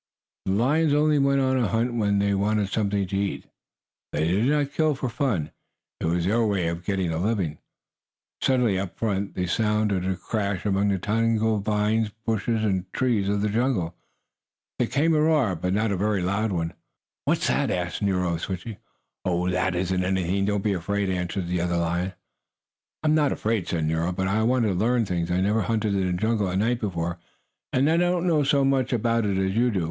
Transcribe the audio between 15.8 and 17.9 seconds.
a very loud one. "What's that?"